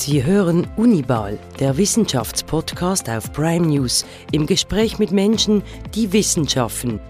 [0.00, 5.60] Sie hören Unibal, der Wissenschaftspodcast auf Prime News, im Gespräch mit Menschen,
[5.92, 7.00] die Wissenschaften.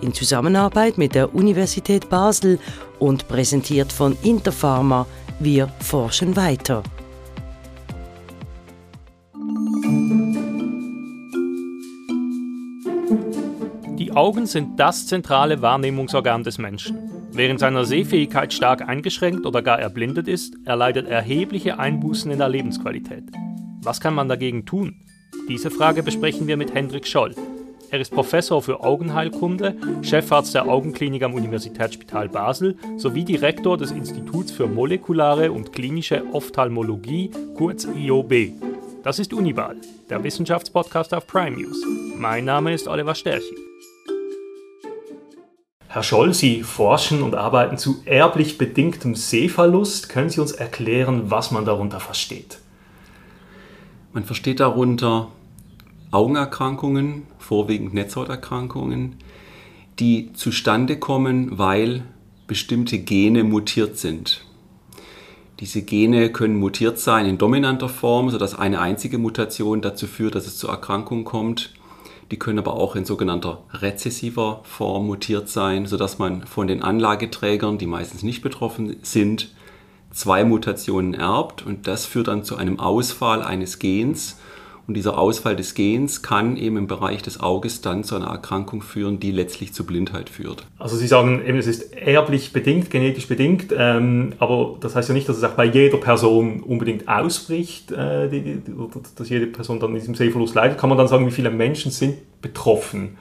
[0.00, 2.58] In Zusammenarbeit mit der Universität Basel
[2.98, 5.06] und präsentiert von Interpharma,
[5.38, 6.82] wir forschen weiter.
[13.98, 17.21] Die Augen sind das zentrale Wahrnehmungsorgan des Menschen.
[17.34, 23.24] Während seiner Sehfähigkeit stark eingeschränkt oder gar erblindet ist, erleidet erhebliche Einbußen in der Lebensqualität.
[23.82, 25.00] Was kann man dagegen tun?
[25.48, 27.34] Diese Frage besprechen wir mit Hendrik Scholl.
[27.90, 34.52] Er ist Professor für Augenheilkunde, Chefarzt der Augenklinik am Universitätsspital Basel sowie Direktor des Instituts
[34.52, 38.52] für molekulare und klinische Ophthalmologie, kurz IOB.
[39.02, 39.76] Das ist Unibal,
[40.10, 41.82] der Wissenschaftspodcast auf Prime News.
[42.16, 43.71] Mein Name ist Oliver Sterchi.
[45.92, 50.08] Herr Scholl, Sie forschen und arbeiten zu erblich bedingtem Sehverlust.
[50.08, 52.60] Können Sie uns erklären, was man darunter versteht?
[54.14, 55.28] Man versteht darunter
[56.10, 59.16] Augenerkrankungen, vorwiegend Netzhauterkrankungen,
[59.98, 62.04] die zustande kommen, weil
[62.46, 64.46] bestimmte Gene mutiert sind.
[65.60, 70.46] Diese Gene können mutiert sein in dominanter Form, sodass eine einzige Mutation dazu führt, dass
[70.46, 71.74] es zu Erkrankungen kommt
[72.32, 77.76] die können aber auch in sogenannter rezessiver Form mutiert sein, sodass man von den Anlageträgern,
[77.76, 79.50] die meistens nicht betroffen sind,
[80.12, 81.64] zwei Mutationen erbt.
[81.64, 84.38] Und das führt dann zu einem Ausfall eines Gens
[84.86, 88.82] und dieser Ausfall des Gens kann eben im Bereich des Auges dann zu einer Erkrankung
[88.82, 90.66] führen, die letztlich zu Blindheit führt.
[90.78, 95.14] Also Sie sagen eben, es ist erblich bedingt, genetisch bedingt, ähm, aber das heißt ja
[95.14, 98.60] nicht, dass es auch bei jeder Person unbedingt ausbricht, äh, die, die,
[99.16, 100.78] dass jede Person dann in diesem Sehverlust leidet.
[100.78, 103.16] Kann man dann sagen, wie viele Menschen sind betroffen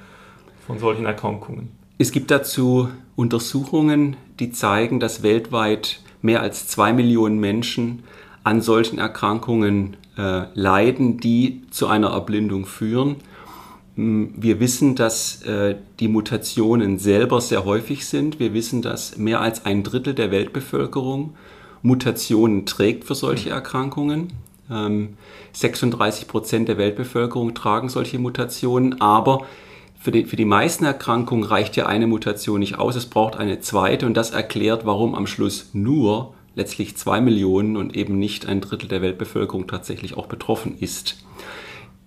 [0.66, 1.70] von solchen Erkrankungen?
[1.98, 8.04] Es gibt dazu Untersuchungen, die zeigen, dass weltweit mehr als zwei Millionen Menschen
[8.44, 13.18] an solchen Erkrankungen äh, leiden, die zu einer Erblindung führen.
[13.96, 18.40] Hm, wir wissen, dass äh, die Mutationen selber sehr häufig sind.
[18.40, 21.36] Wir wissen, dass mehr als ein Drittel der Weltbevölkerung
[21.82, 24.34] Mutationen trägt für solche Erkrankungen.
[24.70, 25.18] Ähm,
[25.54, 29.46] 36 Prozent der Weltbevölkerung tragen solche Mutationen, aber
[30.00, 32.96] für die, für die meisten Erkrankungen reicht ja eine Mutation nicht aus.
[32.96, 37.96] Es braucht eine zweite und das erklärt, warum am Schluss nur letztlich zwei Millionen und
[37.96, 41.24] eben nicht ein Drittel der Weltbevölkerung tatsächlich auch betroffen ist.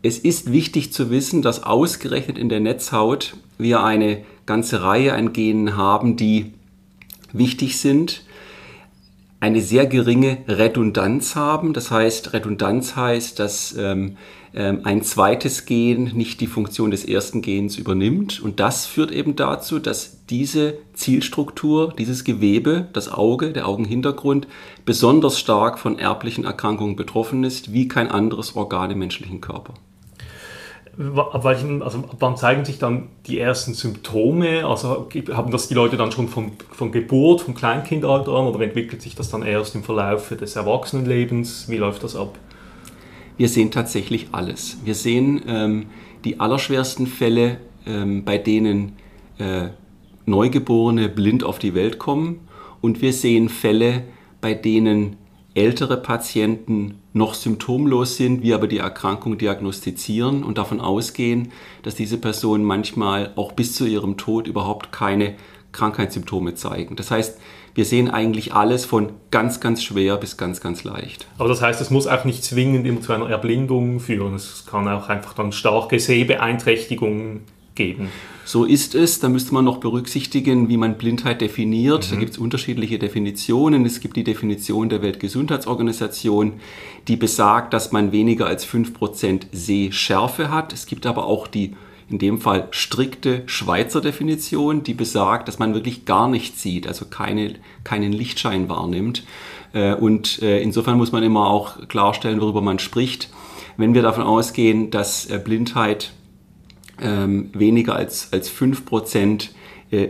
[0.02, 5.32] Es ist wichtig zu wissen, dass ausgerechnet in der Netzhaut wir eine ganze Reihe an
[5.32, 6.52] Genen haben, die
[7.32, 8.22] wichtig sind,
[9.40, 11.72] eine sehr geringe Redundanz haben.
[11.72, 14.16] Das heißt, Redundanz heißt, dass ähm,
[14.56, 18.40] ein zweites Gen nicht die Funktion des ersten Gens übernimmt.
[18.40, 24.46] Und das führt eben dazu, dass diese Zielstruktur, dieses Gewebe, das Auge, der Augenhintergrund,
[24.84, 29.74] besonders stark von erblichen Erkrankungen betroffen ist, wie kein anderes Organ im menschlichen Körper.
[31.16, 34.64] Ab, welchen, also ab wann zeigen sich dann die ersten Symptome?
[34.64, 39.02] Also haben das die Leute dann schon von, von Geburt, vom Kleinkindalter an oder entwickelt
[39.02, 41.68] sich das dann erst im Verlauf des Erwachsenenlebens?
[41.68, 42.38] Wie läuft das ab?
[43.36, 44.78] Wir sehen tatsächlich alles.
[44.84, 45.86] Wir sehen ähm,
[46.24, 48.92] die allerschwersten Fälle, ähm, bei denen
[49.38, 49.68] äh,
[50.26, 52.40] Neugeborene blind auf die Welt kommen
[52.80, 54.04] und wir sehen Fälle,
[54.40, 55.16] bei denen
[55.54, 61.52] ältere Patienten noch symptomlos sind, wir aber die Erkrankung diagnostizieren und davon ausgehen,
[61.82, 65.34] dass diese Personen manchmal auch bis zu ihrem Tod überhaupt keine
[65.72, 66.96] Krankheitssymptome zeigen.
[66.96, 67.38] Das heißt,
[67.74, 71.26] wir sehen eigentlich alles von ganz, ganz schwer bis ganz, ganz leicht.
[71.38, 74.34] Aber das heißt, es muss auch nicht zwingend immer zu einer Erblindung führen.
[74.34, 77.42] Es kann auch einfach dann starke Sehbeeinträchtigungen
[77.74, 78.10] geben.
[78.44, 79.20] So ist es.
[79.20, 82.06] Da müsste man noch berücksichtigen, wie man Blindheit definiert.
[82.06, 82.14] Mhm.
[82.14, 83.84] Da gibt es unterschiedliche Definitionen.
[83.86, 86.54] Es gibt die Definition der Weltgesundheitsorganisation,
[87.08, 90.72] die besagt, dass man weniger als 5% Sehschärfe hat.
[90.72, 91.74] Es gibt aber auch die
[92.10, 97.06] in dem Fall strikte Schweizer Definition, die besagt, dass man wirklich gar nichts sieht, also
[97.06, 99.24] keine, keinen Lichtschein wahrnimmt.
[99.72, 103.30] Äh, und äh, insofern muss man immer auch klarstellen, worüber man spricht.
[103.76, 106.12] Wenn wir davon ausgehen, dass äh, Blindheit
[107.00, 109.50] ähm, weniger als, als 5%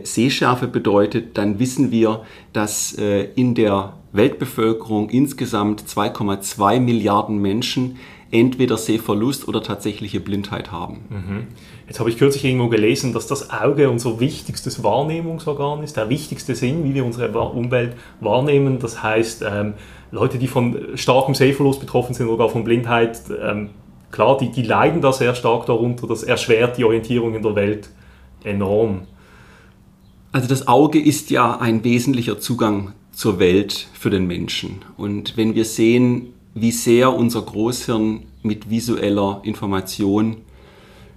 [0.02, 2.22] Sehschärfe bedeutet, dann wissen wir,
[2.54, 7.98] dass in der Weltbevölkerung insgesamt 2,2 Milliarden Menschen
[8.30, 11.04] entweder Sehverlust oder tatsächliche Blindheit haben.
[11.08, 11.46] Mhm.
[11.86, 16.54] Jetzt habe ich kürzlich irgendwo gelesen, dass das Auge unser wichtigstes Wahrnehmungsorgan ist, der wichtigste
[16.54, 18.78] Sinn, wie wir unsere Umwelt wahrnehmen.
[18.78, 19.74] Das heißt, ähm,
[20.10, 23.70] Leute, die von starkem Sehverlust betroffen sind oder von Blindheit, ähm,
[24.10, 26.06] klar, die, die leiden da sehr stark darunter.
[26.06, 27.90] Das erschwert die Orientierung in der Welt
[28.44, 29.02] enorm.
[30.32, 34.82] Also das Auge ist ja ein wesentlicher Zugang zur Welt für den Menschen.
[34.96, 40.36] Und wenn wir sehen, wie sehr unser Großhirn mit visueller Information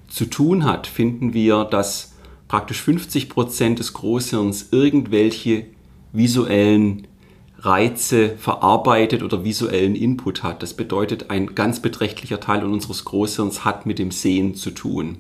[0.07, 2.13] zu tun hat, finden wir, dass
[2.47, 5.65] praktisch 50 Prozent des Großhirns irgendwelche
[6.13, 7.07] visuellen
[7.59, 10.63] Reize verarbeitet oder visuellen Input hat.
[10.63, 15.17] Das bedeutet, ein ganz beträchtlicher Teil unseres Großhirns hat mit dem Sehen zu tun.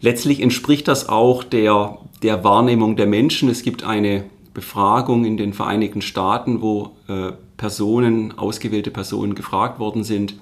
[0.00, 3.48] Letztlich entspricht das auch der, der Wahrnehmung der Menschen.
[3.48, 10.04] Es gibt eine Befragung in den Vereinigten Staaten, wo äh, Personen, ausgewählte Personen gefragt worden
[10.04, 10.34] sind,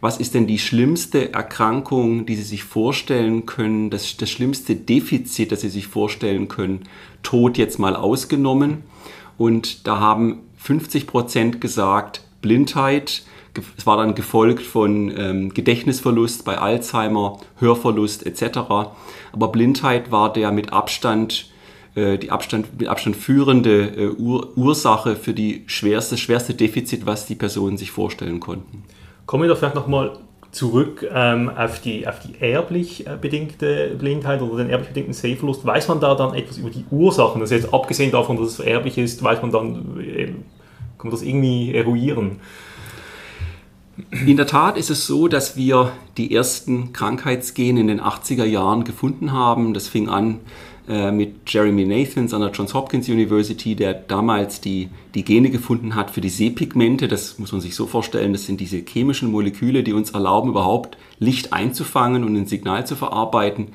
[0.00, 5.52] was ist denn die schlimmste Erkrankung, die Sie sich vorstellen können, das, das schlimmste Defizit,
[5.52, 6.80] das Sie sich vorstellen können,
[7.22, 8.84] Tod jetzt mal ausgenommen.
[9.38, 13.24] Und da haben 50 Prozent gesagt Blindheit.
[13.76, 18.58] Es war dann gefolgt von ähm, Gedächtnisverlust bei Alzheimer, Hörverlust etc.
[19.32, 21.50] Aber Blindheit war der mit Abstand
[21.96, 27.34] die Abstand, mit Abstand führende äh, Ur Ursache für die schwerste, schwerste Defizit, was die
[27.34, 28.84] Personen sich vorstellen konnten.
[29.24, 30.12] Kommen wir doch vielleicht nochmal
[30.56, 35.66] zurück ähm, auf, die, auf die erblich äh, bedingte Blindheit oder den erblich bedingten Sehverlust.
[35.66, 37.40] Weiß man da dann etwas über die Ursachen?
[37.40, 41.22] Also jetzt abgesehen davon, dass es vererblich ist, weiß man dann, äh, kann man das
[41.22, 42.40] irgendwie eruieren?
[44.26, 48.84] In der Tat ist es so, dass wir die ersten Krankheitsgene in den 80er Jahren
[48.84, 49.72] gefunden haben.
[49.72, 50.40] Das fing an
[50.88, 55.94] äh, mit Jeremy Nathans an der Johns Hopkins University, der damals die, die Gene gefunden
[55.94, 57.08] hat für die Sehpigmente.
[57.08, 60.96] Das muss man sich so vorstellen, das sind diese chemischen Moleküle, die uns erlauben, überhaupt
[61.18, 63.68] Licht einzufangen und ein Signal zu verarbeiten.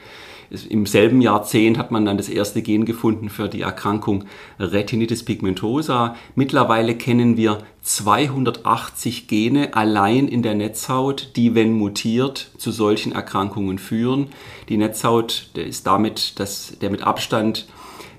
[0.67, 4.25] Im selben Jahrzehnt hat man dann das erste Gen gefunden für die Erkrankung
[4.59, 6.17] Retinitis pigmentosa.
[6.35, 13.79] Mittlerweile kennen wir 280 Gene allein in der Netzhaut, die, wenn mutiert, zu solchen Erkrankungen
[13.79, 14.27] führen.
[14.67, 17.67] Die Netzhaut ist damit das, der mit Abstand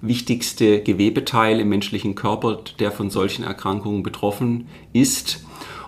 [0.00, 5.44] wichtigste Gewebeteil im menschlichen Körper, der von solchen Erkrankungen betroffen ist.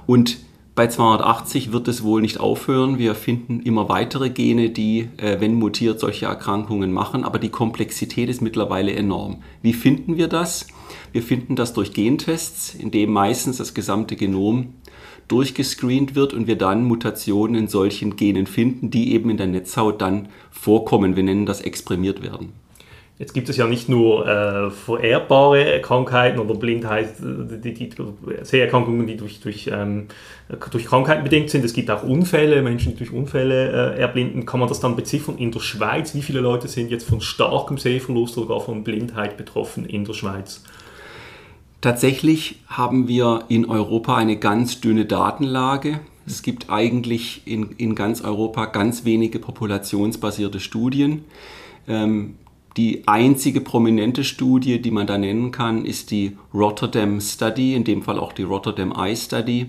[0.06, 0.36] Und
[0.74, 2.98] bei 280 wird es wohl nicht aufhören.
[2.98, 7.22] Wir finden immer weitere Gene, die, äh, wenn mutiert, solche Erkrankungen machen.
[7.22, 9.42] Aber die Komplexität ist mittlerweile enorm.
[9.62, 10.66] Wie finden wir das?
[11.12, 14.74] Wir finden das durch Gentests, in dem meistens das gesamte Genom
[15.28, 20.02] durchgescreent wird und wir dann Mutationen in solchen Genen finden, die eben in der Netzhaut
[20.02, 21.14] dann vorkommen.
[21.14, 22.52] Wir nennen das exprimiert werden.
[23.16, 27.90] Jetzt gibt es ja nicht nur äh, vererbbare Krankheiten oder Blindheit, die, die,
[28.42, 30.08] Seherkrankungen, die durch, durch, ähm,
[30.72, 31.64] durch Krankheiten bedingt sind.
[31.64, 34.46] Es gibt auch Unfälle, Menschen, die durch Unfälle äh, erblinden.
[34.46, 36.12] Kann man das dann beziffern in der Schweiz?
[36.16, 40.14] Wie viele Leute sind jetzt von starkem Sehverlust oder gar von Blindheit betroffen in der
[40.14, 40.64] Schweiz?
[41.80, 46.00] Tatsächlich haben wir in Europa eine ganz dünne Datenlage.
[46.26, 51.26] Es gibt eigentlich in, in ganz Europa ganz wenige populationsbasierte Studien.
[51.86, 52.36] Ähm,
[52.76, 58.02] die einzige prominente Studie, die man da nennen kann, ist die Rotterdam Study, in dem
[58.02, 59.66] Fall auch die Rotterdam Eye Study,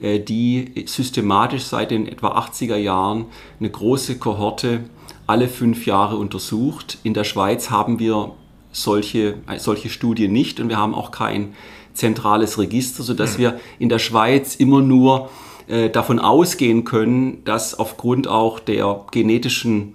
[0.00, 3.26] äh, die systematisch seit den etwa 80er Jahren
[3.58, 4.84] eine große Kohorte
[5.26, 6.98] alle fünf Jahre untersucht.
[7.04, 8.32] In der Schweiz haben wir
[8.72, 11.54] solche, äh, solche Studien nicht und wir haben auch kein
[11.94, 15.28] zentrales Register, sodass wir in der Schweiz immer nur
[15.68, 19.94] äh, davon ausgehen können, dass aufgrund auch der genetischen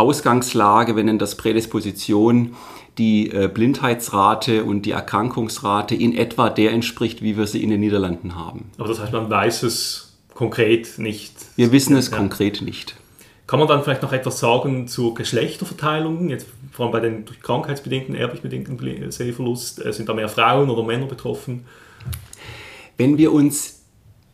[0.00, 2.56] Ausgangslage, wir nennen das Prädisposition,
[2.98, 7.80] die äh, Blindheitsrate und die Erkrankungsrate in etwa der entspricht, wie wir sie in den
[7.80, 8.70] Niederlanden haben.
[8.78, 11.34] Aber das heißt, man weiß es konkret nicht.
[11.56, 12.16] Wir wissen es ja.
[12.16, 12.96] konkret nicht.
[13.46, 16.28] Kann man dann vielleicht noch etwas sagen zur Geschlechterverteilung?
[16.28, 20.70] Jetzt vor allem bei den durch krankheitsbedingten, erblich bedingten Sehverlust, äh, sind da mehr Frauen
[20.70, 21.64] oder Männer betroffen?
[22.96, 23.79] Wenn wir uns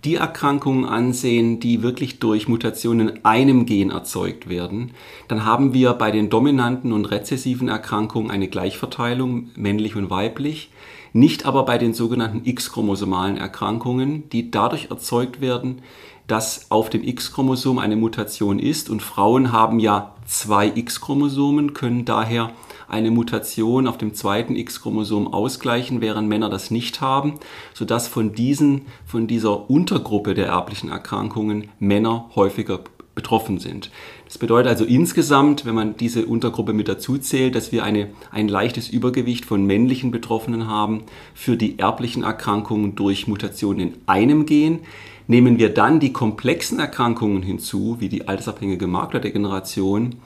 [0.05, 4.93] die Erkrankungen ansehen, die wirklich durch Mutationen in einem Gen erzeugt werden,
[5.29, 10.71] dann haben wir bei den dominanten und rezessiven Erkrankungen eine Gleichverteilung, männlich und weiblich,
[11.12, 15.83] nicht aber bei den sogenannten X-chromosomalen Erkrankungen, die dadurch erzeugt werden,
[16.26, 22.50] dass auf dem X-Chromosom eine Mutation ist und Frauen haben ja zwei X-Chromosomen, können daher
[22.88, 27.35] eine Mutation auf dem zweiten X-Chromosom ausgleichen, während Männer das nicht haben,
[27.75, 32.81] sodass von, diesen, von dieser Untergruppe der erblichen Erkrankungen Männer häufiger
[33.16, 33.90] betroffen sind.
[34.26, 38.47] Das bedeutet also insgesamt, wenn man diese Untergruppe mit dazu zählt, dass wir eine, ein
[38.47, 44.81] leichtes Übergewicht von männlichen Betroffenen haben für die erblichen Erkrankungen durch Mutationen in einem Gen.
[45.28, 50.16] Nehmen wir dann die komplexen Erkrankungen hinzu, wie die altersabhängige Maklerdegeneration,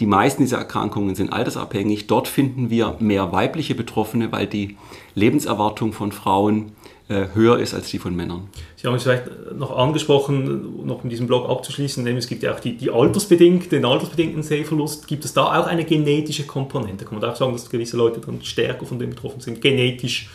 [0.00, 2.06] die meisten dieser Erkrankungen sind altersabhängig.
[2.06, 4.76] Dort finden wir mehr weibliche Betroffene, weil die
[5.14, 6.72] Lebenserwartung von Frauen
[7.08, 8.48] äh, höher ist als die von Männern.
[8.76, 12.60] Sie haben es vielleicht noch angesprochen, noch in diesem Blog abzuschließen, es gibt ja auch
[12.60, 15.06] die, die altersbedingte, den altersbedingten Sehverlust.
[15.06, 17.04] Gibt es da auch eine genetische Komponente?
[17.04, 20.30] Kann man da auch sagen, dass gewisse Leute dann stärker von dem betroffen sind, genetisch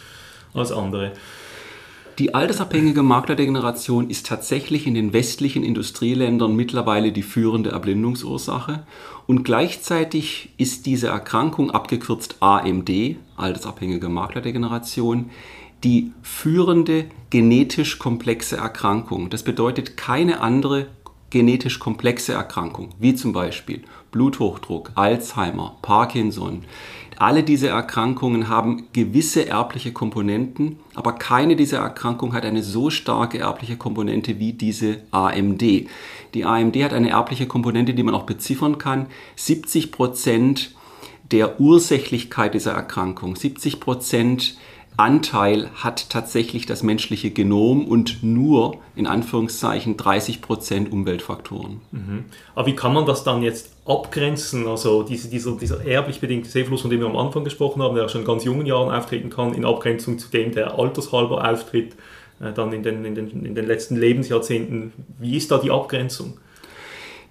[0.53, 1.13] als andere.
[2.19, 8.84] Die altersabhängige Maklerdegeneration ist tatsächlich in den westlichen Industrieländern mittlerweile die führende Erblindungsursache
[9.27, 12.89] und gleichzeitig ist diese Erkrankung, abgekürzt AMD,
[13.38, 15.32] altersabhängige Maklerdegeneration,
[15.84, 19.29] die führende genetisch komplexe Erkrankung.
[19.29, 20.88] Das bedeutet keine andere
[21.29, 26.63] genetisch komplexe Erkrankung, wie zum Beispiel Bluthochdruck, Alzheimer, Parkinson,
[27.17, 33.39] alle diese Erkrankungen haben gewisse erbliche Komponenten, aber keine dieser Erkrankungen hat eine so starke
[33.39, 35.62] erbliche Komponente wie diese AMD.
[36.34, 39.07] Die AMD hat eine erbliche Komponente, die man auch beziffern kann.
[39.36, 40.75] 70 Prozent
[41.31, 44.57] der Ursächlichkeit dieser Erkrankung, 70 Prozent
[44.98, 51.81] Anteil hat tatsächlich das menschliche Genom und nur in Anführungszeichen 30 Prozent Umweltfaktoren.
[51.91, 52.25] Mhm.
[52.53, 54.68] Aber wie kann man das dann jetzt abgrenzen?
[54.68, 58.10] Also diese, dieser, dieser erblich bedingte Sehverlust, von dem wir am Anfang gesprochen haben, der
[58.10, 61.94] schon in ganz jungen Jahren auftreten kann, in Abgrenzung zu dem, der altershalber auftritt,
[62.42, 64.92] äh, dann in den, in, den, in den letzten Lebensjahrzehnten.
[65.20, 66.38] Wie ist da die Abgrenzung?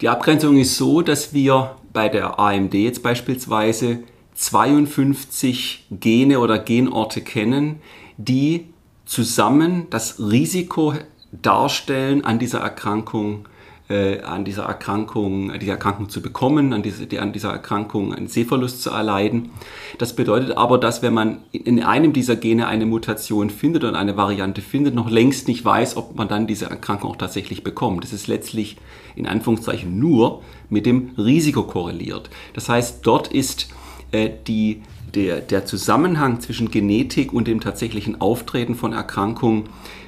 [0.01, 4.01] Die Abgrenzung ist so, dass wir bei der AMD jetzt beispielsweise
[4.35, 7.81] 52 Gene oder Genorte kennen,
[8.17, 8.67] die
[9.05, 10.95] zusammen das Risiko
[11.31, 13.47] darstellen, an dieser Erkrankung
[13.89, 18.29] äh, an dieser Erkrankung, diese Erkrankung zu bekommen, an, diese, die, an dieser Erkrankung einen
[18.29, 19.51] Sehverlust zu erleiden.
[19.99, 24.17] Das bedeutet aber, dass wenn man in einem dieser Gene eine Mutation findet und eine
[24.17, 28.05] Variante findet, noch längst nicht weiß, ob man dann diese Erkrankung auch tatsächlich bekommt.
[28.05, 28.79] Das ist letztlich
[29.17, 32.31] in Anführungszeichen nur mit dem Risiko korreliert.
[32.55, 33.69] Das heißt, dort ist
[34.13, 34.83] äh, die,
[35.15, 39.65] der, der Zusammenhang zwischen Genetik und dem tatsächlichen Auftreten von Erkrankungen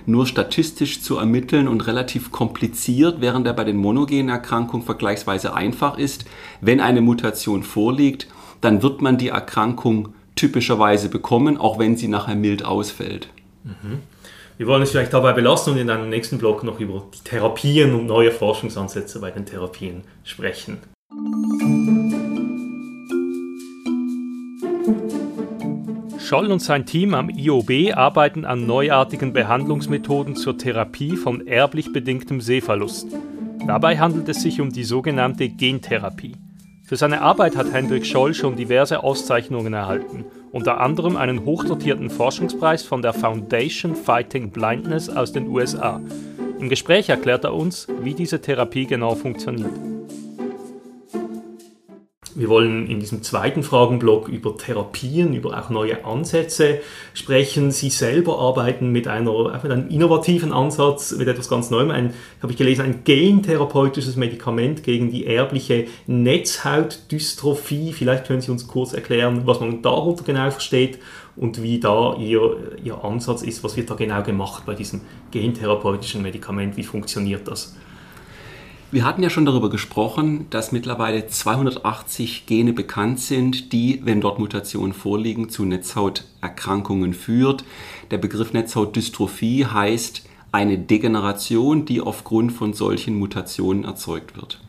[0.06, 5.98] nur statistisch zu ermitteln und relativ kompliziert, während er bei den monogenen Erkrankungen vergleichsweise einfach
[5.98, 6.24] ist.
[6.60, 8.28] Wenn eine Mutation vorliegt,
[8.60, 13.28] dann wird man die Erkrankung typischerweise bekommen, auch wenn sie nachher mild ausfällt.
[13.64, 14.02] Mhm.
[14.58, 17.94] Wir wollen es vielleicht dabei belassen und in einem nächsten Blog noch über die Therapien
[17.94, 20.78] und neue Forschungsansätze bei den Therapien sprechen.
[26.26, 32.40] Scholl und sein Team am IOB arbeiten an neuartigen Behandlungsmethoden zur Therapie von erblich bedingtem
[32.40, 33.06] Sehverlust.
[33.64, 36.34] Dabei handelt es sich um die sogenannte Gentherapie.
[36.82, 42.82] Für seine Arbeit hat Hendrik Scholl schon diverse Auszeichnungen erhalten, unter anderem einen hochdotierten Forschungspreis
[42.82, 46.00] von der Foundation Fighting Blindness aus den USA.
[46.58, 49.95] Im Gespräch erklärt er uns, wie diese Therapie genau funktioniert.
[52.38, 56.80] Wir wollen in diesem zweiten Fragenblock über Therapien, über auch neue Ansätze
[57.14, 57.70] sprechen.
[57.70, 61.90] Sie selber arbeiten mit, einer, mit einem innovativen Ansatz, mit etwas ganz Neuem.
[61.90, 62.12] Ein,
[62.42, 67.94] habe ich gelesen, ein gentherapeutisches Medikament gegen die erbliche Netzhautdystrophie.
[67.94, 70.98] Vielleicht können Sie uns kurz erklären, was man darunter genau versteht
[71.36, 73.64] und wie da Ihr, Ihr Ansatz ist.
[73.64, 75.00] Was wird da genau gemacht bei diesem
[75.30, 76.76] gentherapeutischen Medikament?
[76.76, 77.74] Wie funktioniert das?
[78.92, 84.38] Wir hatten ja schon darüber gesprochen, dass mittlerweile 280 Gene bekannt sind, die, wenn dort
[84.38, 87.64] Mutationen vorliegen, zu Netzhauterkrankungen führt.
[88.12, 94.60] Der Begriff Netzhautdystrophie heißt eine Degeneration, die aufgrund von solchen Mutationen erzeugt wird.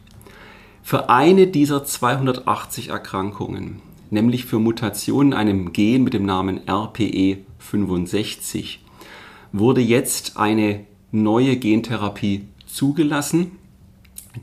[0.82, 8.78] Für eine dieser 280 Erkrankungen, nämlich für Mutationen in einem Gen mit dem Namen RPE65,
[9.54, 13.52] wurde jetzt eine neue Gentherapie zugelassen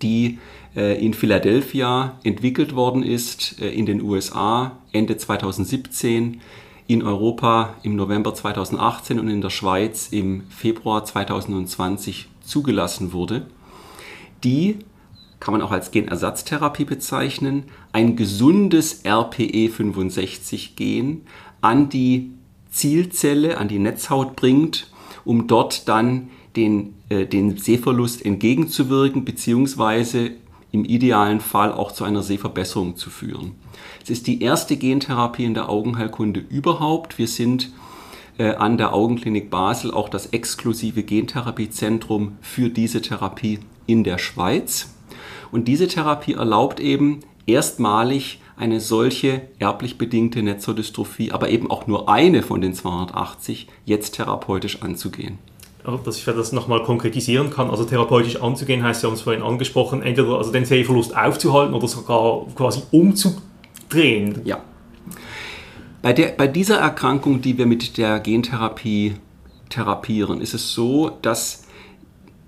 [0.02, 0.38] die
[0.76, 6.40] äh, in Philadelphia entwickelt worden ist, äh, in den USA Ende 2017,
[6.86, 13.46] in Europa im November 2018 und in der Schweiz im Februar 2020 zugelassen wurde,
[14.42, 14.78] die
[15.40, 21.26] kann man auch als Genersatztherapie bezeichnen, ein gesundes RPE65-Gen
[21.60, 22.30] an die
[22.70, 24.90] Zielzelle, an die Netzhaut bringt,
[25.24, 30.32] um dort dann den, äh, den Sehverlust entgegenzuwirken, beziehungsweise
[30.72, 33.52] im idealen Fall auch zu einer Sehverbesserung zu führen.
[34.02, 37.16] Es ist die erste Gentherapie in der Augenheilkunde überhaupt.
[37.16, 37.70] Wir sind
[38.38, 44.94] äh, an der Augenklinik Basel auch das exklusive Gentherapiezentrum für diese Therapie in der Schweiz.
[45.52, 52.08] Und diese Therapie erlaubt eben erstmalig eine solche erblich bedingte Netzodystrophie, aber eben auch nur
[52.08, 55.38] eine von den 280 jetzt therapeutisch anzugehen
[55.84, 57.70] dass ich das nochmal konkretisieren kann.
[57.70, 61.88] Also therapeutisch anzugehen heißt, Sie haben es vorhin angesprochen, entweder also den Sehverlust aufzuhalten oder
[61.88, 64.40] sogar quasi umzudrehen.
[64.44, 64.60] Ja.
[66.00, 69.16] Bei, der, bei dieser Erkrankung, die wir mit der Gentherapie
[69.68, 71.66] therapieren, ist es so, dass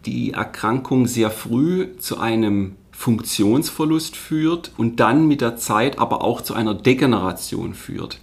[0.07, 6.41] die Erkrankung sehr früh zu einem Funktionsverlust führt und dann mit der Zeit aber auch
[6.41, 8.21] zu einer Degeneration führt.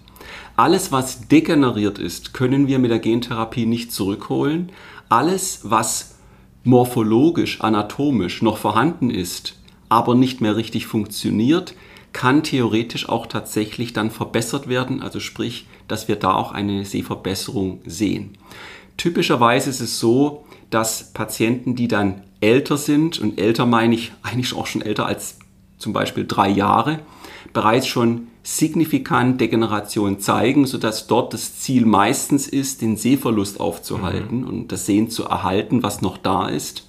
[0.56, 4.72] Alles, was degeneriert ist, können wir mit der Gentherapie nicht zurückholen.
[5.14, 6.16] Alles, was
[6.64, 11.76] morphologisch, anatomisch noch vorhanden ist, aber nicht mehr richtig funktioniert,
[12.14, 15.04] kann theoretisch auch tatsächlich dann verbessert werden.
[15.04, 18.40] Also sprich, dass wir da auch eine Sehverbesserung sehen.
[18.98, 24.56] Typischerweise ist es so, dass Patienten, die dann älter sind, und älter meine ich eigentlich
[24.56, 25.38] auch schon älter als
[25.78, 26.98] zum Beispiel drei Jahre,
[27.54, 34.48] bereits schon signifikant Degeneration zeigen, sodass dort das Ziel meistens ist, den Sehverlust aufzuhalten mhm.
[34.48, 36.86] und das Sehen zu erhalten, was noch da ist.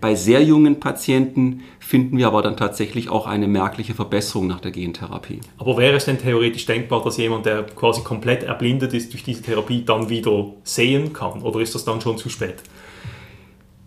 [0.00, 4.70] Bei sehr jungen Patienten finden wir aber dann tatsächlich auch eine merkliche Verbesserung nach der
[4.70, 5.40] Gentherapie.
[5.58, 9.42] Aber wäre es denn theoretisch denkbar, dass jemand, der quasi komplett erblindet ist durch diese
[9.42, 11.42] Therapie, dann wieder sehen kann?
[11.42, 12.56] Oder ist das dann schon zu spät?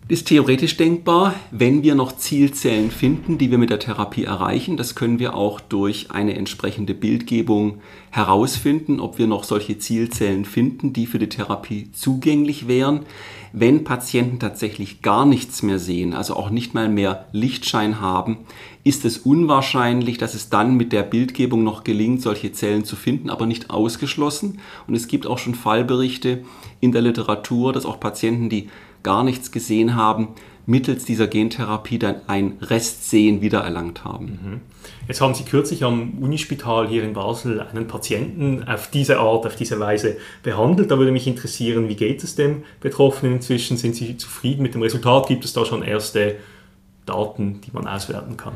[0.08, 4.78] Ist theoretisch denkbar, wenn wir noch Zielzellen finden, die wir mit der Therapie erreichen.
[4.78, 10.94] Das können wir auch durch eine entsprechende Bildgebung herausfinden, ob wir noch solche Zielzellen finden,
[10.94, 13.00] die für die Therapie zugänglich wären.
[13.52, 18.38] Wenn Patienten tatsächlich gar nichts mehr sehen, also auch nicht mal mehr Lichtschein haben,
[18.84, 23.28] ist es unwahrscheinlich, dass es dann mit der Bildgebung noch gelingt, solche Zellen zu finden,
[23.28, 24.60] aber nicht ausgeschlossen.
[24.86, 26.44] Und es gibt auch schon Fallberichte
[26.80, 28.68] in der Literatur, dass auch Patienten, die
[29.08, 30.34] gar nichts gesehen haben,
[30.66, 34.26] mittels dieser Gentherapie dann ein Restsehen wiedererlangt haben.
[34.26, 34.60] Mhm.
[35.06, 39.56] Jetzt haben Sie kürzlich am Unispital hier in Basel einen Patienten auf diese Art, auf
[39.56, 40.90] diese Weise behandelt.
[40.90, 43.78] Da würde mich interessieren, wie geht es dem Betroffenen inzwischen?
[43.78, 45.26] Sind Sie zufrieden mit dem Resultat?
[45.26, 46.36] Gibt es da schon erste
[47.06, 48.52] Daten, die man auswerten kann?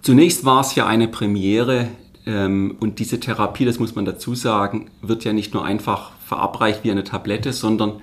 [0.00, 1.86] Zunächst war es ja eine Premiere
[2.26, 6.82] ähm, und diese Therapie, das muss man dazu sagen, wird ja nicht nur einfach verabreicht
[6.82, 8.00] wie eine Tablette, sondern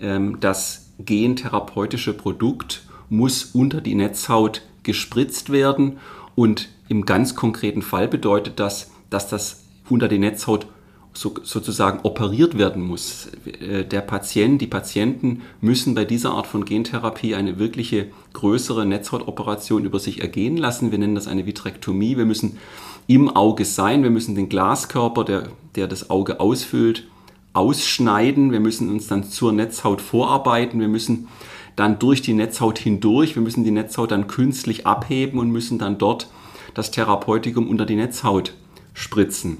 [0.00, 5.98] ähm, das gentherapeutische Produkt muss unter die Netzhaut gespritzt werden
[6.34, 10.66] und im ganz konkreten Fall bedeutet das, dass das unter die Netzhaut
[11.14, 13.28] so, sozusagen operiert werden muss.
[13.60, 19.84] Äh, der Patient, die Patienten müssen bei dieser Art von Gentherapie eine wirkliche größere Netzhautoperation
[19.84, 20.90] über sich ergehen lassen.
[20.90, 22.16] Wir nennen das eine Vitrektomie.
[22.16, 22.58] Wir müssen
[23.06, 24.02] im Auge sein.
[24.02, 27.04] Wir müssen den Glaskörper, der, der das Auge ausfüllt,
[27.52, 31.28] ausschneiden, wir müssen uns dann zur Netzhaut vorarbeiten, wir müssen
[31.76, 35.98] dann durch die Netzhaut hindurch, wir müssen die Netzhaut dann künstlich abheben und müssen dann
[35.98, 36.28] dort
[36.74, 38.54] das Therapeutikum unter die Netzhaut
[38.94, 39.58] spritzen.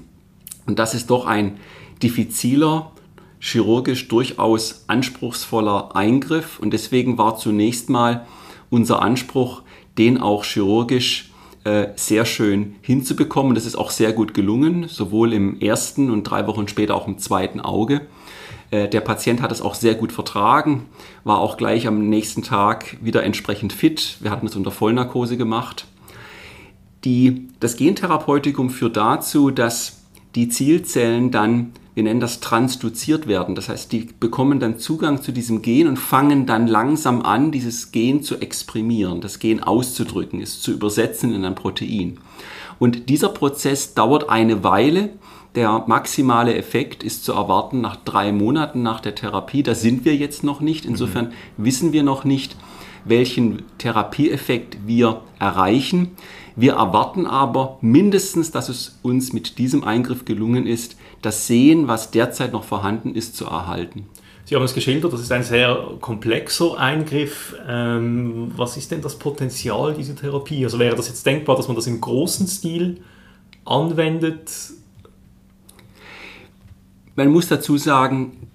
[0.65, 1.57] Und das ist doch ein
[2.01, 2.91] diffiziler,
[3.39, 6.59] chirurgisch durchaus anspruchsvoller Eingriff.
[6.59, 8.25] Und deswegen war zunächst mal
[8.69, 9.63] unser Anspruch,
[9.97, 11.32] den auch chirurgisch
[11.63, 13.55] äh, sehr schön hinzubekommen.
[13.55, 17.17] Das ist auch sehr gut gelungen, sowohl im ersten und drei Wochen später auch im
[17.19, 18.01] zweiten Auge.
[18.71, 20.87] Äh, der Patient hat es auch sehr gut vertragen,
[21.23, 24.17] war auch gleich am nächsten Tag wieder entsprechend fit.
[24.19, 25.85] Wir hatten es unter Vollnarkose gemacht.
[27.05, 30.02] Die, das Gentherapeutikum führt dazu, dass
[30.35, 33.53] die Zielzellen dann wir nennen das transduziert werden.
[33.53, 37.91] Das heißt, die bekommen dann Zugang zu diesem Gen und fangen dann langsam an, dieses
[37.91, 42.17] Gen zu exprimieren, das Gen auszudrücken, es zu übersetzen in ein Protein.
[42.79, 45.11] Und dieser Prozess dauert eine Weile.
[45.53, 49.61] Der maximale Effekt ist zu erwarten nach drei Monaten nach der Therapie.
[49.61, 50.85] Da sind wir jetzt noch nicht.
[50.85, 51.31] Insofern mhm.
[51.57, 52.55] wissen wir noch nicht,
[53.05, 56.11] welchen Therapieeffekt wir erreichen.
[56.55, 62.11] Wir erwarten aber mindestens, dass es uns mit diesem Eingriff gelungen ist, das Sehen, was
[62.11, 64.05] derzeit noch vorhanden ist, zu erhalten.
[64.45, 67.55] Sie haben es geschildert, das ist ein sehr komplexer Eingriff.
[67.67, 70.63] Ähm, was ist denn das Potenzial dieser Therapie?
[70.65, 73.01] Also wäre das jetzt denkbar, dass man das im großen Stil
[73.63, 74.51] anwendet?
[77.15, 78.49] Man muss dazu sagen,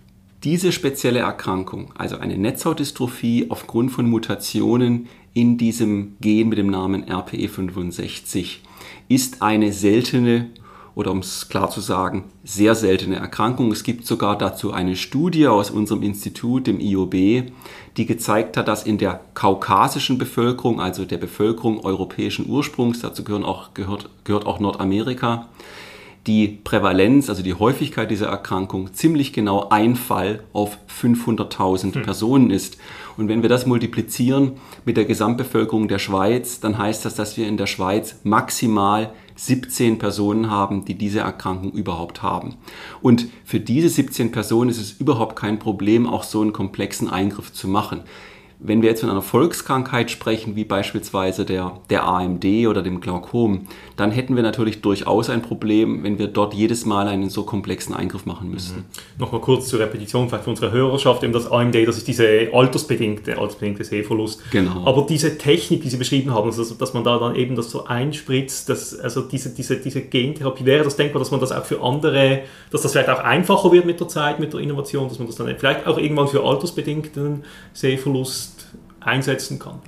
[0.45, 7.05] diese spezielle Erkrankung, also eine Netzhautdystrophie aufgrund von Mutationen in diesem Gen mit dem Namen
[7.05, 8.59] RPE65,
[9.09, 10.51] ist eine seltene
[10.99, 13.71] oder um es klar zu sagen, sehr seltene Erkrankung.
[13.71, 17.53] Es gibt sogar dazu eine Studie aus unserem Institut, dem IOB,
[17.97, 23.45] die gezeigt hat, dass in der kaukasischen Bevölkerung, also der Bevölkerung europäischen Ursprungs, dazu gehören
[23.45, 25.47] auch, gehört, gehört auch Nordamerika,
[26.29, 32.03] die Prävalenz, also die Häufigkeit dieser Erkrankung, ziemlich genau ein Fall auf 500.000 hm.
[32.03, 32.77] Personen ist.
[33.17, 34.53] Und wenn wir das multiplizieren
[34.85, 39.99] mit der Gesamtbevölkerung der Schweiz, dann heißt das, dass wir in der Schweiz maximal 17
[39.99, 42.57] Personen haben, die diese Erkrankung überhaupt haben.
[43.01, 47.53] Und für diese 17 Personen ist es überhaupt kein Problem, auch so einen komplexen Eingriff
[47.53, 48.03] zu machen.
[48.61, 53.69] Wenn wir jetzt von einer Volkskrankheit sprechen, wie beispielsweise der, der AMD oder dem Glaukom,
[53.97, 57.95] dann hätten wir natürlich durchaus ein Problem, wenn wir dort jedes Mal einen so komplexen
[57.95, 58.79] Eingriff machen müssten.
[58.79, 58.85] Mhm.
[59.21, 63.39] Nochmal kurz zur Repetition vielleicht für unsere Hörerschaft, eben das AMD, das ist diese altersbedingte,
[63.39, 64.43] altersbedingte Sehverlust.
[64.51, 64.85] Genau.
[64.85, 67.85] Aber diese Technik, die Sie beschrieben haben, also dass man da dann eben das so
[67.85, 71.81] einspritzt, dass, also diese, diese, diese Gentherapie, wäre das denkbar, dass man das auch für
[71.81, 72.41] andere,
[72.73, 75.37] dass das vielleicht auch einfacher wird mit der Zeit, mit der Innovation, dass man das
[75.37, 78.48] dann vielleicht auch irgendwann für altersbedingten Sehverlust
[79.01, 79.81] einsetzen kann?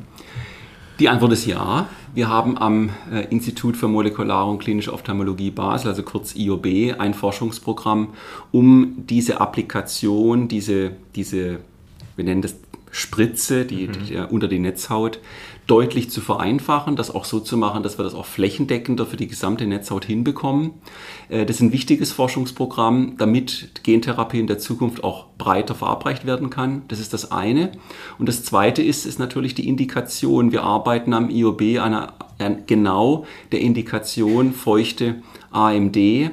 [0.98, 1.88] Die Antwort ist ja.
[2.14, 7.14] Wir haben am äh, Institut für molekulare und klinische Ophthalmologie Basel, also kurz IOB, ein
[7.14, 8.08] Forschungsprogramm,
[8.52, 11.60] um diese Applikation, diese, diese
[12.16, 12.56] wir nennen das
[12.90, 13.92] Spritze, die, mhm.
[13.92, 15.20] die, unter die Netzhaut,
[15.70, 19.28] deutlich zu vereinfachen, das auch so zu machen, dass wir das auch flächendeckender für die
[19.28, 20.72] gesamte Netzhaut hinbekommen.
[21.28, 26.50] Äh, das ist ein wichtiges Forschungsprogramm, damit Gentherapie in der Zukunft auch breiter verabreicht werden
[26.50, 26.82] kann.
[26.88, 27.70] Das ist das eine.
[28.18, 30.50] Und das zweite ist, ist natürlich die Indikation.
[30.50, 36.30] Wir arbeiten am IOB an, an genau der Indikation feuchte AMD äh,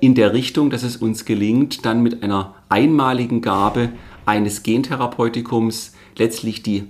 [0.00, 3.90] in der Richtung, dass es uns gelingt, dann mit einer einmaligen Gabe
[4.24, 6.84] eines Gentherapeutikums letztlich die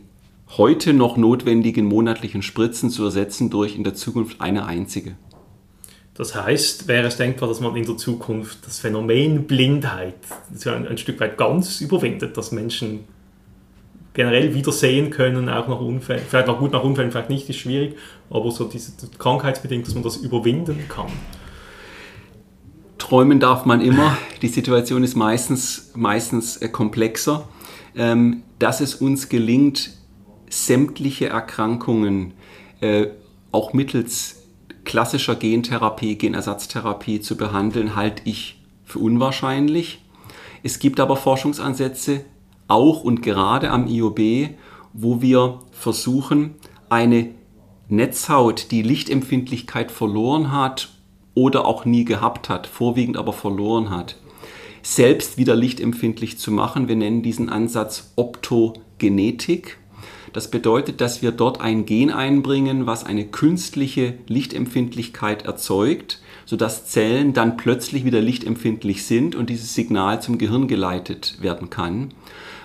[0.56, 5.16] heute noch notwendigen monatlichen Spritzen zu ersetzen durch in der Zukunft eine einzige.
[6.14, 10.14] Das heißt, wäre es denkbar, dass man in der Zukunft das Phänomen Blindheit
[10.64, 13.00] ein, ein Stück weit ganz überwindet, dass Menschen
[14.14, 17.56] generell wieder sehen können, auch nach Unfällen, vielleicht noch gut nach Unfällen, vielleicht nicht, ist
[17.56, 17.96] schwierig,
[18.30, 21.08] aber so diese krankheitsbedingt, dass man das überwinden kann.
[22.96, 24.16] Träumen darf man immer.
[24.40, 27.46] Die Situation ist meistens, meistens äh, komplexer.
[27.94, 29.90] Ähm, dass es uns gelingt,
[30.48, 32.34] sämtliche Erkrankungen
[32.80, 33.08] äh,
[33.52, 34.46] auch mittels
[34.84, 40.02] klassischer Gentherapie, Genersatztherapie zu behandeln, halte ich für unwahrscheinlich.
[40.62, 42.24] Es gibt aber Forschungsansätze,
[42.68, 44.50] auch und gerade am IOB,
[44.92, 46.54] wo wir versuchen,
[46.88, 47.30] eine
[47.88, 50.88] Netzhaut, die Lichtempfindlichkeit verloren hat
[51.34, 54.16] oder auch nie gehabt hat, vorwiegend aber verloren hat,
[54.82, 56.88] selbst wieder lichtempfindlich zu machen.
[56.88, 59.78] Wir nennen diesen Ansatz Optogenetik.
[60.32, 67.32] Das bedeutet, dass wir dort ein Gen einbringen, was eine künstliche Lichtempfindlichkeit erzeugt, sodass Zellen
[67.32, 72.12] dann plötzlich wieder lichtempfindlich sind und dieses Signal zum Gehirn geleitet werden kann.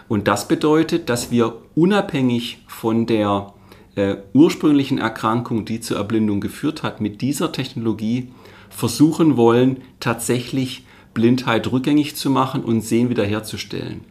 [0.08, 3.54] Und das bedeutet, dass wir unabhängig von der
[3.96, 8.32] äh, ursprünglichen Erkrankung, die zur Erblindung geführt hat, mit dieser Technologie
[8.70, 14.02] versuchen wollen, tatsächlich Blindheit rückgängig zu machen und Sehen wiederherzustellen.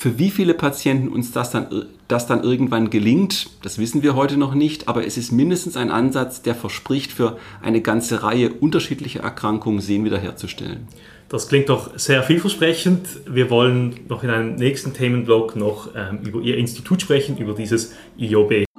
[0.00, 4.38] Für wie viele Patienten uns das dann, das dann irgendwann gelingt, das wissen wir heute
[4.38, 9.20] noch nicht, aber es ist mindestens ein Ansatz, der verspricht, für eine ganze Reihe unterschiedlicher
[9.20, 10.88] Erkrankungen Sehen wiederherzustellen.
[11.28, 13.08] Das klingt doch sehr vielversprechend.
[13.28, 17.92] Wir wollen noch in einem nächsten Themenblock noch ähm, über Ihr Institut sprechen, über dieses
[18.16, 18.69] IOB.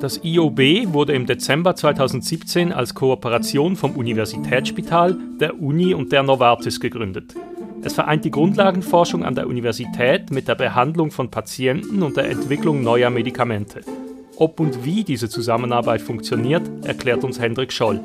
[0.00, 6.78] Das IOB wurde im Dezember 2017 als Kooperation vom Universitätsspital, der Uni und der Novartis
[6.78, 7.34] gegründet.
[7.82, 12.84] Es vereint die Grundlagenforschung an der Universität mit der Behandlung von Patienten und der Entwicklung
[12.84, 13.80] neuer Medikamente.
[14.36, 18.00] Ob und wie diese Zusammenarbeit funktioniert, erklärt uns Hendrik Scholl.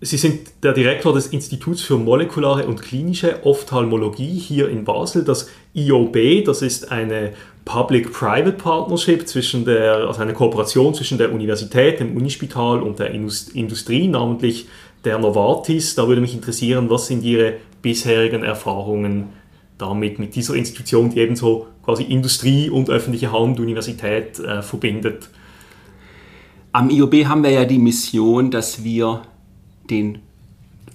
[0.00, 5.24] Sie sind der Direktor des Instituts für molekulare und klinische Ophthalmologie hier in Basel.
[5.24, 7.32] Das IOB, das ist eine
[7.66, 14.08] Public-Private Partnership zwischen der, also eine Kooperation zwischen der Universität, dem Unispital und der Industrie,
[14.08, 14.68] namentlich
[15.04, 15.96] der Novartis.
[15.96, 19.30] Da würde mich interessieren, was sind Ihre bisherigen Erfahrungen
[19.78, 25.28] damit, mit dieser Institution, die ebenso quasi Industrie und öffentliche Hand, Universität äh, verbindet?
[26.70, 29.22] Am IOB haben wir ja die Mission, dass wir
[29.90, 30.20] den,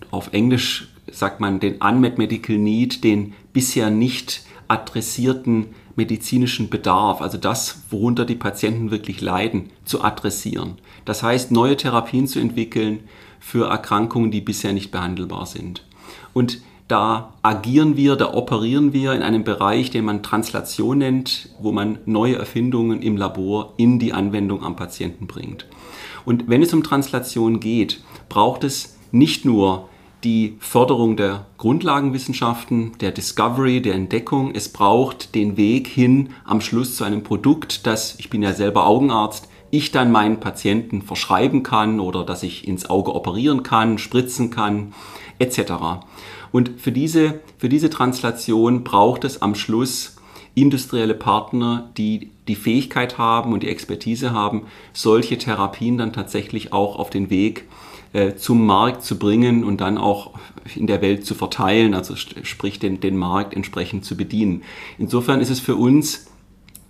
[0.10, 7.38] auf Englisch sagt man, den Unmet Medical Need, den bisher nicht adressierten medizinischen Bedarf, also
[7.38, 10.75] das, worunter die Patienten wirklich leiden, zu adressieren.
[11.06, 12.99] Das heißt, neue Therapien zu entwickeln
[13.39, 15.84] für Erkrankungen, die bisher nicht behandelbar sind.
[16.34, 21.71] Und da agieren wir, da operieren wir in einem Bereich, den man Translation nennt, wo
[21.71, 25.65] man neue Erfindungen im Labor in die Anwendung am Patienten bringt.
[26.25, 29.89] Und wenn es um Translation geht, braucht es nicht nur
[30.23, 34.53] die Förderung der Grundlagenwissenschaften, der Discovery, der Entdeckung.
[34.53, 38.86] Es braucht den Weg hin am Schluss zu einem Produkt, das, ich bin ja selber
[38.86, 44.51] Augenarzt, ich dann meinen Patienten verschreiben kann oder dass ich ins Auge operieren kann, spritzen
[44.51, 44.93] kann,
[45.39, 45.73] etc.
[46.51, 50.17] Und für diese, für diese Translation braucht es am Schluss
[50.53, 56.97] industrielle Partner, die die Fähigkeit haben und die Expertise haben, solche Therapien dann tatsächlich auch
[56.97, 57.69] auf den Weg
[58.13, 60.32] äh, zum Markt zu bringen und dann auch
[60.76, 64.63] in der Welt zu verteilen, also sprich den, den Markt entsprechend zu bedienen.
[64.97, 66.28] Insofern ist es für uns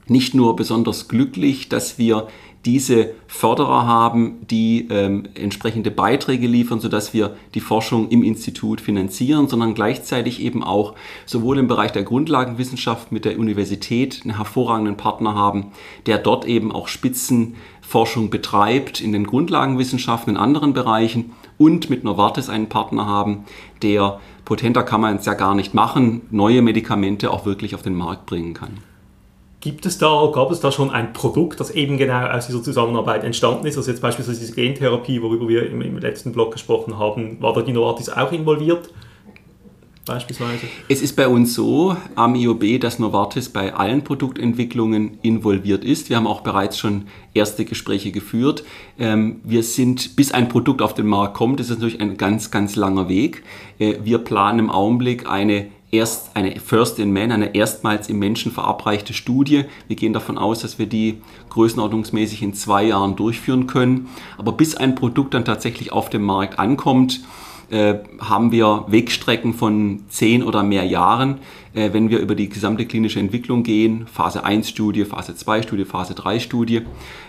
[0.08, 2.28] nicht nur besonders glücklich, dass wir
[2.66, 9.48] diese Förderer haben, die ähm, entsprechende Beiträge liefern, sodass wir die Forschung im Institut finanzieren,
[9.48, 10.94] sondern gleichzeitig eben auch
[11.26, 15.72] sowohl im Bereich der Grundlagenwissenschaft mit der Universität einen hervorragenden Partner haben,
[16.06, 22.50] der dort eben auch Spitzenforschung betreibt in den Grundlagenwissenschaften, in anderen Bereichen und mit Novartis
[22.50, 23.46] einen Partner haben,
[23.82, 27.96] der potenter kann man es ja gar nicht machen, neue Medikamente auch wirklich auf den
[27.96, 28.91] Markt bringen kann.
[29.62, 33.24] Gibt es da, gab es da schon ein Produkt, das eben genau aus dieser Zusammenarbeit
[33.24, 33.78] entstanden ist?
[33.78, 37.62] Also jetzt beispielsweise diese Gentherapie, worüber wir im, im letzten Blog gesprochen haben, war da
[37.62, 38.90] die Novartis auch involviert?
[40.04, 40.66] Beispielsweise?
[40.90, 46.10] Es ist bei uns so am IOB, dass Novartis bei allen Produktentwicklungen involviert ist.
[46.10, 47.04] Wir haben auch bereits schon
[47.36, 48.64] erste Gespräche geführt.
[48.98, 52.76] Ähm, wir sind, bis ein Produkt auf den Markt kommt, ist natürlich ein ganz, ganz
[52.76, 53.44] langer Weg.
[53.78, 58.52] Äh, wir planen im Augenblick eine erst eine First in Man, eine erstmals im Menschen
[58.52, 59.66] verabreichte Studie.
[59.88, 64.10] Wir gehen davon aus, dass wir die größenordnungsmäßig in zwei Jahren durchführen können.
[64.38, 67.22] Aber bis ein Produkt dann tatsächlich auf dem Markt ankommt,
[67.72, 71.40] äh, haben wir Wegstrecken von zehn oder mehr Jahren,
[71.74, 75.86] äh, wenn wir über die gesamte klinische Entwicklung gehen, Phase 1 Studie, Phase 2 Studie,
[75.86, 76.82] Phase 3 Studie.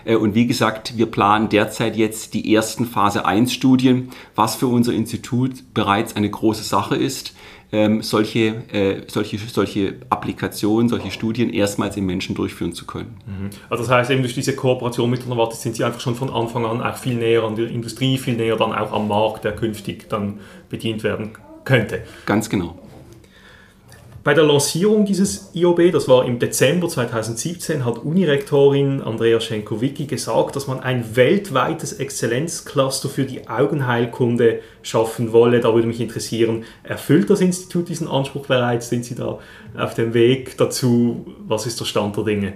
[0.03, 4.67] Äh, und wie gesagt, wir planen derzeit jetzt die ersten Phase 1 Studien, was für
[4.67, 7.33] unser Institut bereits eine große Sache ist
[7.73, 13.17] ähm, solche, äh, solche, solche Applikationen, solche Studien erstmals im Menschen durchführen zu können.
[13.25, 13.49] Mhm.
[13.67, 16.65] Also das heißt eben durch diese Kooperation mit Novartis sind Sie einfach schon von Anfang
[16.65, 20.07] an auch viel näher an der Industrie, viel näher dann auch am Markt, der künftig
[20.07, 21.31] dann bedient werden
[21.65, 22.03] könnte.
[22.27, 22.77] Ganz genau.
[24.23, 30.55] Bei der Lancierung dieses IOB, das war im Dezember 2017, hat Unirektorin Andrea Schenkowicki gesagt,
[30.55, 35.59] dass man ein weltweites Exzellenzcluster für die Augenheilkunde schaffen wolle.
[35.59, 38.87] Da würde mich interessieren, erfüllt das Institut diesen Anspruch bereits?
[38.87, 39.39] Sind Sie da
[39.77, 41.25] auf dem Weg dazu?
[41.45, 42.53] Was ist der Stand der Dinge?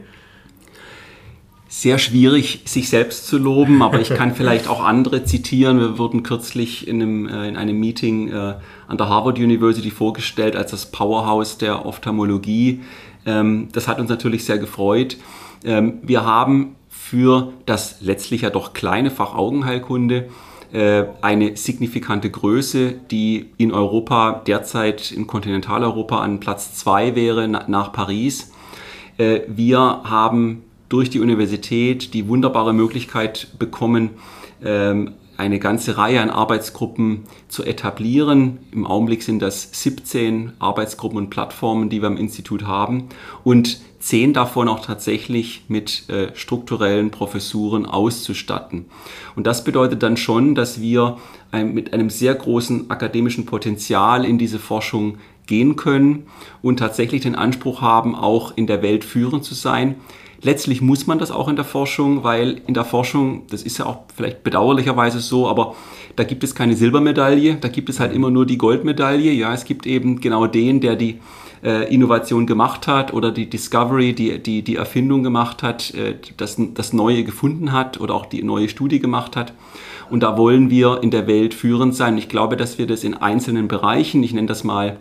[1.69, 5.79] Sehr schwierig, sich selbst zu loben, aber ich kann vielleicht auch andere zitieren.
[5.79, 8.55] Wir wurden kürzlich in einem, äh, in einem Meeting äh,
[8.87, 12.81] an der Harvard University vorgestellt als das Powerhouse der Ophthalmologie.
[13.25, 15.17] Ähm, das hat uns natürlich sehr gefreut.
[15.65, 20.29] Ähm, wir haben für das letztlich ja doch kleine Fach Augenheilkunde
[20.71, 27.91] äh, eine signifikante Größe, die in Europa derzeit in Kontinentaleuropa an Platz zwei wäre nach
[27.91, 28.51] Paris.
[29.19, 34.11] Wir haben durch die Universität die wunderbare Möglichkeit bekommen,
[34.63, 38.57] ähm, eine ganze Reihe an Arbeitsgruppen zu etablieren.
[38.71, 43.09] Im Augenblick sind das 17 Arbeitsgruppen und Plattformen, die wir im Institut haben
[43.43, 48.85] und zehn davon auch tatsächlich mit äh, strukturellen Professuren auszustatten.
[49.35, 51.17] Und das bedeutet dann schon, dass wir
[51.51, 56.27] ein, mit einem sehr großen akademischen Potenzial in diese Forschung gehen können
[56.61, 59.95] und tatsächlich den Anspruch haben, auch in der Welt führend zu sein.
[60.41, 63.87] Letztlich muss man das auch in der Forschung, weil in der Forschung, das ist ja
[63.87, 65.75] auch vielleicht bedauerlicherweise so, aber
[66.15, 69.31] da gibt es keine Silbermedaille, da gibt es halt immer nur die Goldmedaille.
[69.31, 71.19] Ja, es gibt eben genau den, der die
[71.63, 76.57] äh, Innovation gemacht hat oder die Discovery, die, die, die Erfindung gemacht hat, äh, das,
[76.73, 79.53] das Neue gefunden hat oder auch die neue Studie gemacht hat.
[80.09, 82.17] Und da wollen wir in der Welt führend sein.
[82.17, 84.97] Ich glaube, dass wir das in einzelnen Bereichen, ich nenne das mal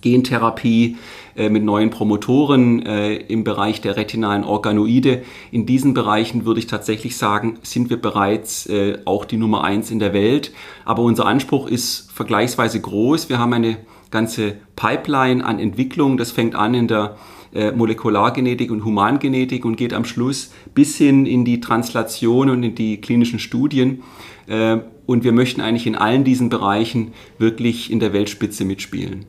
[0.00, 0.96] Gentherapie,
[1.38, 5.22] äh, mit neuen Promotoren äh, im Bereich der retinalen Organoide.
[5.52, 9.92] In diesen Bereichen würde ich tatsächlich sagen, sind wir bereits äh, auch die Nummer eins
[9.92, 10.52] in der Welt.
[10.84, 13.28] Aber unser Anspruch ist vergleichsweise groß.
[13.28, 13.76] Wir haben eine
[14.10, 16.16] ganze Pipeline an Entwicklung.
[16.16, 17.16] Das fängt an in der
[17.74, 23.00] Molekulargenetik und Humangenetik und geht am Schluss bis hin in die Translation und in die
[23.00, 24.02] klinischen Studien.
[24.46, 29.24] Und wir möchten eigentlich in allen diesen Bereichen wirklich in der Weltspitze mitspielen.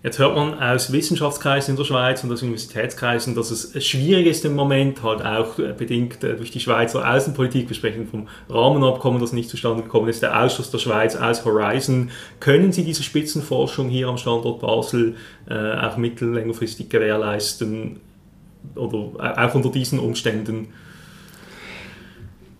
[0.00, 4.44] Jetzt hört man aus Wissenschaftskreisen in der Schweiz und aus Universitätskreisen, dass es schwierig ist
[4.44, 7.68] im Moment, halt auch äh, bedingt äh, durch die Schweizer Außenpolitik.
[7.68, 12.10] Wir sprechen vom Rahmenabkommen, das nicht zustande gekommen ist, der Ausschluss der Schweiz aus Horizon.
[12.38, 15.16] Können Sie diese Spitzenforschung hier am Standort Basel
[15.50, 17.98] äh, auch mittel- längerfristig gewährleisten
[18.76, 20.68] oder auch unter diesen Umständen?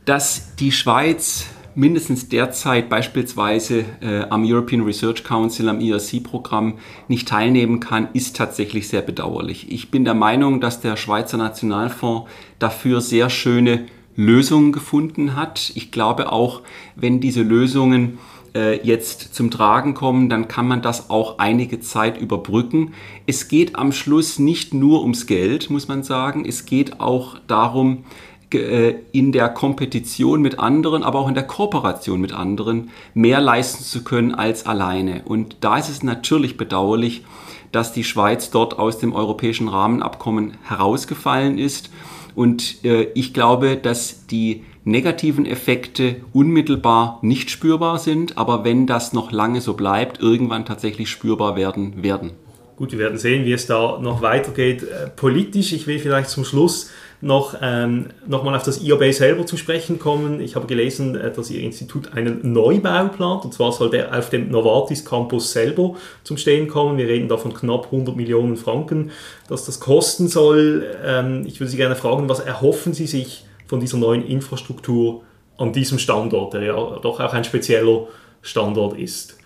[0.05, 6.75] Dass die Schweiz mindestens derzeit beispielsweise äh, am European Research Council, am ERC-Programm
[7.09, 9.71] nicht teilnehmen kann, ist tatsächlich sehr bedauerlich.
[9.71, 12.29] Ich bin der Meinung, dass der Schweizer Nationalfonds
[12.59, 15.73] dafür sehr schöne Lösungen gefunden hat.
[15.77, 16.63] Ich glaube auch,
[16.97, 18.19] wenn diese Lösungen
[18.55, 22.95] äh, jetzt zum Tragen kommen, dann kann man das auch einige Zeit überbrücken.
[23.27, 26.45] Es geht am Schluss nicht nur ums Geld, muss man sagen.
[26.45, 28.05] Es geht auch darum,
[28.51, 34.05] in der Kompetition mit anderen, aber auch in der Kooperation mit anderen mehr leisten zu
[34.05, 35.23] können als alleine.
[35.25, 37.25] Und da ist es natürlich bedauerlich,
[37.73, 41.91] dass die Schweiz dort aus dem europäischen Rahmenabkommen herausgefallen ist.
[42.35, 49.13] Und äh, ich glaube, dass die negativen Effekte unmittelbar nicht spürbar sind, aber wenn das
[49.13, 52.31] noch lange so bleibt, irgendwann tatsächlich spürbar werden werden.
[52.77, 54.85] Gut, wir werden sehen, wie es da noch weitergeht.
[54.85, 59.45] Äh, politisch, ich will vielleicht zum Schluss noch, ähm, noch mal auf das IOB selber
[59.45, 60.41] zu sprechen kommen.
[60.41, 64.31] Ich habe gelesen, äh, dass Ihr Institut einen Neubau plant, und zwar soll der auf
[64.31, 66.97] dem Novartis Campus selber zum Stehen kommen.
[66.97, 69.11] Wir reden da von knapp 100 Millionen Franken,
[69.49, 70.87] dass das kosten soll.
[71.05, 75.23] Ähm, ich würde Sie gerne fragen, was erhoffen Sie sich von dieser neuen Infrastruktur
[75.57, 78.07] an diesem Standort, der ja doch auch ein spezieller
[78.43, 79.39] Standort ist?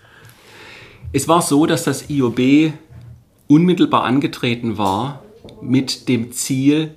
[1.11, 2.73] Es war so, dass das IOB
[3.47, 5.23] unmittelbar angetreten war
[5.61, 6.95] mit dem Ziel,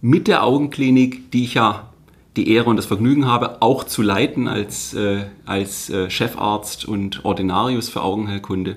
[0.00, 1.88] mit der Augenklinik, die ich ja
[2.36, 7.24] die Ehre und das Vergnügen habe, auch zu leiten als, äh, als äh, Chefarzt und
[7.24, 8.76] Ordinarius für Augenheilkunde,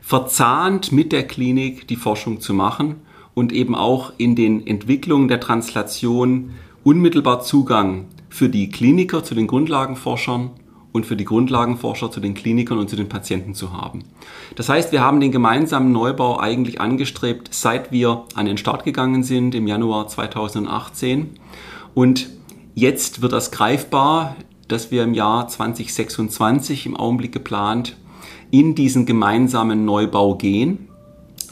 [0.00, 2.96] verzahnt mit der Klinik die Forschung zu machen
[3.34, 6.50] und eben auch in den Entwicklungen der Translation
[6.84, 10.50] unmittelbar Zugang für die Kliniker zu den Grundlagenforschern
[10.92, 14.04] und für die Grundlagenforscher zu den Klinikern und zu den Patienten zu haben.
[14.56, 19.22] Das heißt, wir haben den gemeinsamen Neubau eigentlich angestrebt, seit wir an den Start gegangen
[19.22, 21.30] sind im Januar 2018.
[21.94, 22.30] Und
[22.74, 27.96] jetzt wird das greifbar, dass wir im Jahr 2026 im Augenblick geplant
[28.50, 30.88] in diesen gemeinsamen Neubau gehen.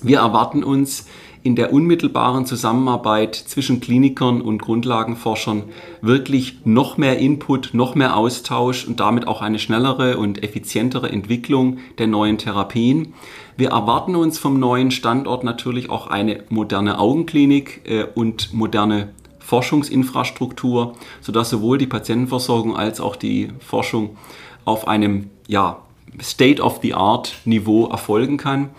[0.02, 1.06] Wir erwarten uns
[1.46, 5.62] in der unmittelbaren Zusammenarbeit zwischen Klinikern und Grundlagenforschern
[6.02, 11.78] wirklich noch mehr Input, noch mehr Austausch und damit auch eine schnellere und effizientere Entwicklung
[11.98, 13.14] der neuen Therapien.
[13.56, 20.94] Wir erwarten uns vom neuen Standort natürlich auch eine moderne Augenklinik äh, und moderne Forschungsinfrastruktur,
[21.20, 24.16] sodass sowohl die Patientenversorgung als auch die Forschung
[24.64, 25.78] auf einem ja,
[26.20, 28.70] State-of-the-Art-Niveau erfolgen kann.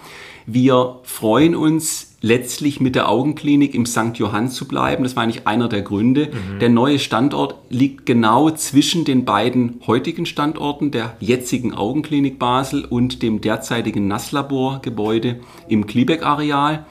[0.45, 4.15] Wir freuen uns letztlich mit der Augenklinik im St.
[4.15, 5.03] Johann zu bleiben.
[5.03, 6.27] Das war eigentlich einer der Gründe.
[6.27, 6.59] Mhm.
[6.59, 13.23] Der neue Standort liegt genau zwischen den beiden heutigen Standorten, der jetzigen Augenklinik Basel und
[13.23, 16.85] dem derzeitigen Nasslabor-Gebäude im Kliebeck-Areal.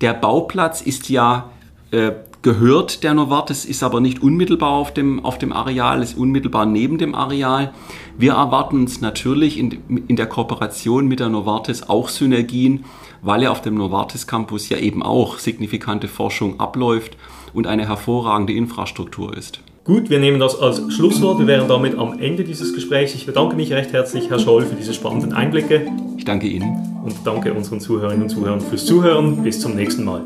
[0.00, 1.50] Der Bauplatz ist ja
[1.90, 6.66] äh, gehört der Novartis, ist aber nicht unmittelbar auf dem, auf dem Areal, ist unmittelbar
[6.66, 7.72] neben dem Areal.
[8.16, 12.84] Wir erwarten uns natürlich in, in der Kooperation mit der Novartis auch Synergien
[13.22, 17.16] weil ja auf dem Novartis Campus ja eben auch signifikante Forschung abläuft
[17.52, 19.60] und eine hervorragende Infrastruktur ist.
[19.84, 21.38] Gut, wir nehmen das als Schlusswort.
[21.38, 23.14] Wir wären damit am Ende dieses Gesprächs.
[23.14, 25.90] Ich bedanke mich recht herzlich, Herr Scholl, für diese spannenden Einblicke.
[26.16, 27.00] Ich danke Ihnen.
[27.02, 29.42] Und danke unseren Zuhörerinnen und Zuhörern fürs Zuhören.
[29.42, 30.22] Bis zum nächsten Mal.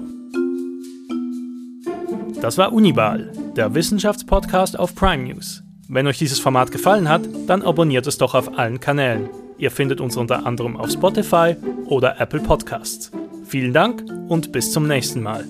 [2.45, 5.63] Das war Unibal, der Wissenschaftspodcast auf Prime News.
[5.89, 9.31] Wenn euch dieses Format gefallen hat, dann abonniert es doch auf allen Kanälen.
[9.57, 13.11] Ihr findet uns unter anderem auf Spotify oder Apple Podcasts.
[13.47, 15.47] Vielen Dank und bis zum nächsten Mal.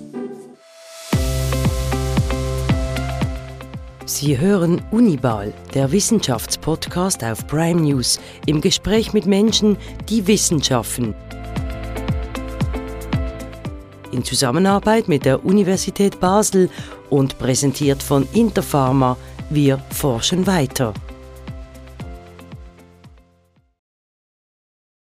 [4.05, 9.75] Sie hören Unibal, der Wissenschaftspodcast auf Prime News, im Gespräch mit Menschen,
[10.07, 11.13] die Wissenschaften.
[14.15, 16.69] In Zusammenarbeit mit der Universität Basel
[17.09, 19.17] und präsentiert von Interpharma,
[19.49, 20.93] wir forschen weiter.